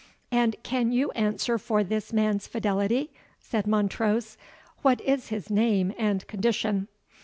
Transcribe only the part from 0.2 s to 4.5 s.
"And can you answer for this man's fidelity?" said Montrose;